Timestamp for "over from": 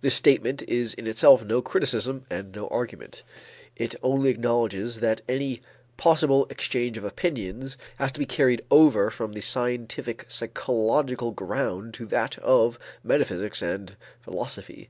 8.70-9.34